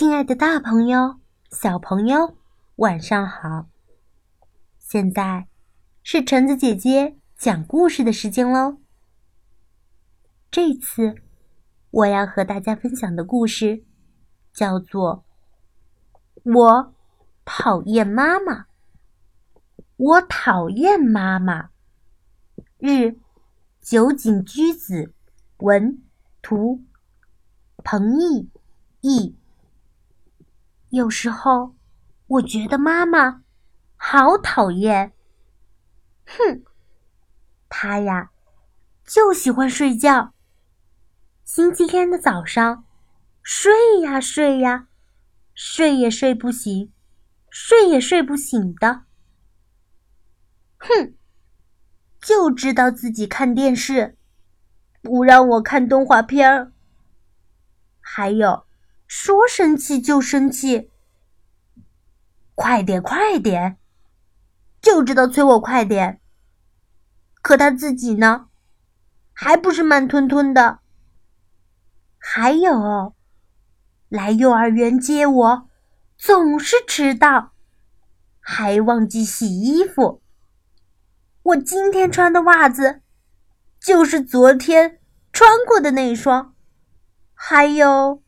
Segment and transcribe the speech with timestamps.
[0.00, 2.34] 亲爱的，大朋友、小朋友，
[2.76, 3.66] 晚上好！
[4.78, 5.46] 现在
[6.02, 8.78] 是橙子姐姐讲故事的时间喽。
[10.50, 11.16] 这次
[11.90, 13.84] 我要和大家分享的故事
[14.54, 15.22] 叫做
[16.50, 16.94] 《我
[17.44, 18.60] 讨厌妈妈》。
[19.98, 21.68] 我讨厌妈妈。
[22.78, 23.18] 日，
[23.82, 25.12] 酒井居子，
[25.58, 26.02] 文，
[26.40, 26.86] 图，
[27.84, 28.50] 彭毅，
[29.02, 29.36] 译。
[30.90, 31.76] 有时候，
[32.26, 33.42] 我觉得妈妈
[33.96, 35.12] 好讨厌。
[36.26, 36.64] 哼，
[37.68, 38.30] 她呀，
[39.04, 40.32] 就喜欢睡觉。
[41.44, 42.84] 星期天的早上，
[43.42, 44.88] 睡呀睡呀，
[45.54, 46.92] 睡也睡不醒，
[47.50, 49.04] 睡也睡不醒的。
[50.78, 51.14] 哼，
[52.20, 54.16] 就知道自己看电视，
[55.02, 56.72] 不让我看动画片儿。
[58.00, 58.66] 还有。
[59.12, 60.88] 说生气就生气，
[62.54, 63.76] 快点快点，
[64.80, 66.20] 就知道催我快点。
[67.42, 68.46] 可他自己呢，
[69.32, 70.78] 还不是慢吞吞的。
[72.18, 73.16] 还有，
[74.08, 75.68] 来幼儿园接我，
[76.16, 77.50] 总是迟到，
[78.38, 80.22] 还忘记洗衣服。
[81.42, 83.00] 我今天穿的袜子，
[83.80, 85.00] 就是昨天
[85.32, 86.54] 穿过的那双。
[87.34, 88.22] 还有。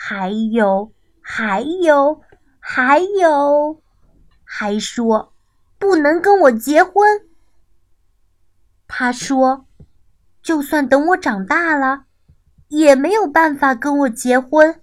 [0.00, 2.22] 还有，还有，
[2.60, 3.82] 还有，
[4.44, 5.34] 还说
[5.76, 7.26] 不能跟我结婚。
[8.86, 9.66] 他说，
[10.40, 12.04] 就算等我长大了，
[12.68, 14.80] 也没有办法跟我结婚。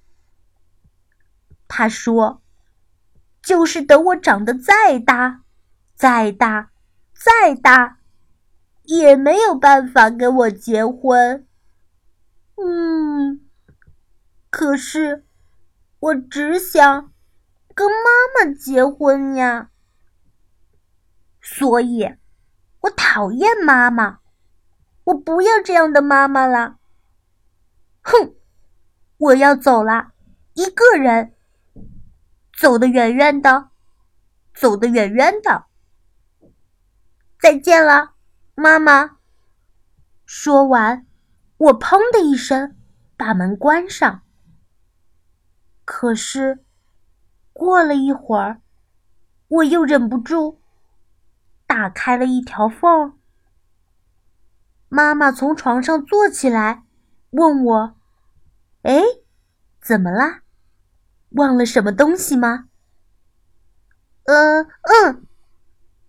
[1.70, 2.42] 他说，
[3.42, 5.44] 就是等我长得再大，
[5.96, 6.72] 再大，
[7.14, 8.00] 再大，
[8.84, 11.48] 也没有办法跟我结婚。
[12.58, 13.40] 嗯。
[14.66, 15.24] 可是，
[16.00, 17.14] 我只想
[17.76, 19.70] 跟妈妈结婚呀，
[21.40, 22.16] 所以，
[22.80, 24.22] 我讨厌妈妈，
[25.04, 26.80] 我不要这样的妈妈了。
[28.02, 28.34] 哼，
[29.18, 30.14] 我要走了，
[30.56, 31.36] 一个人，
[32.58, 33.70] 走得远远的，
[34.56, 35.66] 走得远远的。
[37.40, 38.14] 再见了，
[38.56, 39.20] 妈妈。
[40.26, 41.06] 说完，
[41.58, 42.76] 我砰的一声
[43.16, 44.24] 把门关上。
[46.06, 46.64] 可是，
[47.52, 48.62] 过了一会儿，
[49.48, 50.62] 我又忍不住
[51.66, 53.18] 打开了一条缝。
[54.88, 56.84] 妈妈从床上坐起来，
[57.32, 57.96] 问我
[58.86, 59.02] ：“哎，
[59.82, 60.44] 怎么啦？
[61.32, 62.70] 忘了什么东西吗
[64.26, 65.26] ？”“呃，嗯，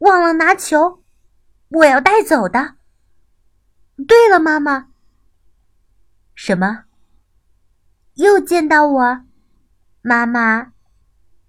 [0.01, 1.03] 忘了拿球，
[1.71, 2.75] 我要带走的。
[4.07, 4.89] ”“对了，妈妈。
[6.37, 6.85] ”“什么？
[8.17, 9.25] 又见到我？”
[10.09, 10.73] 妈妈，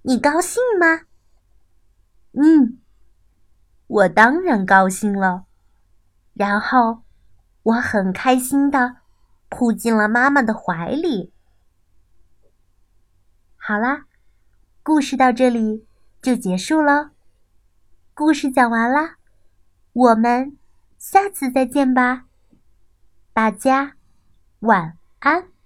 [0.02, 1.02] 你高兴吗？
[2.32, 2.80] 嗯，
[3.86, 5.46] 我当然高兴了。
[6.34, 7.04] 然后，
[7.62, 8.96] 我很开心的
[9.48, 11.32] 扑进了妈妈的怀里。
[13.58, 14.08] 好啦，
[14.82, 15.86] 故事到这里
[16.20, 17.12] 就结束了。
[18.16, 19.18] 故事讲完啦，
[19.94, 20.58] 我们
[20.98, 22.26] 下次再见吧。
[23.34, 23.94] 大家
[24.62, 25.57] 晚安。